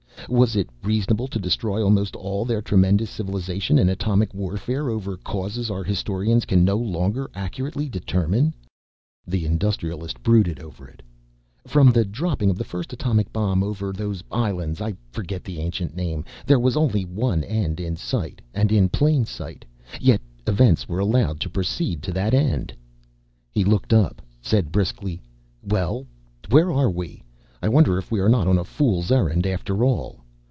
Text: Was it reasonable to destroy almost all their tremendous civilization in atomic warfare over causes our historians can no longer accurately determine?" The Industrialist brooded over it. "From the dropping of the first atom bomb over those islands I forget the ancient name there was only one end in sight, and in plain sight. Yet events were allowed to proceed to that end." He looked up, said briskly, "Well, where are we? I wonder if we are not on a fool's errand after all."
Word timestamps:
Was 0.29 0.55
it 0.55 0.69
reasonable 0.81 1.27
to 1.27 1.39
destroy 1.39 1.83
almost 1.83 2.15
all 2.15 2.45
their 2.45 2.61
tremendous 2.61 3.09
civilization 3.09 3.77
in 3.77 3.89
atomic 3.89 4.33
warfare 4.33 4.87
over 4.89 5.17
causes 5.17 5.69
our 5.69 5.83
historians 5.83 6.45
can 6.45 6.63
no 6.63 6.77
longer 6.77 7.29
accurately 7.35 7.89
determine?" 7.89 8.53
The 9.27 9.45
Industrialist 9.45 10.23
brooded 10.23 10.61
over 10.61 10.87
it. 10.87 11.01
"From 11.67 11.91
the 11.91 12.05
dropping 12.05 12.49
of 12.49 12.57
the 12.57 12.63
first 12.63 12.93
atom 12.93 13.19
bomb 13.33 13.61
over 13.61 13.91
those 13.91 14.23
islands 14.31 14.79
I 14.79 14.93
forget 15.11 15.43
the 15.43 15.59
ancient 15.59 15.97
name 15.97 16.23
there 16.45 16.59
was 16.61 16.77
only 16.77 17.03
one 17.03 17.43
end 17.43 17.81
in 17.81 17.97
sight, 17.97 18.39
and 18.53 18.71
in 18.71 18.87
plain 18.87 19.25
sight. 19.25 19.65
Yet 19.99 20.21
events 20.47 20.87
were 20.87 20.99
allowed 20.99 21.41
to 21.41 21.49
proceed 21.49 22.01
to 22.03 22.13
that 22.13 22.33
end." 22.33 22.71
He 23.51 23.65
looked 23.65 23.91
up, 23.91 24.21
said 24.39 24.71
briskly, 24.71 25.19
"Well, 25.61 26.05
where 26.49 26.71
are 26.71 26.91
we? 26.91 27.21
I 27.63 27.67
wonder 27.69 27.97
if 27.99 28.11
we 28.11 28.19
are 28.21 28.29
not 28.29 28.47
on 28.47 28.57
a 28.57 28.63
fool's 28.63 29.11
errand 29.11 29.45
after 29.45 29.83
all." 29.83 30.19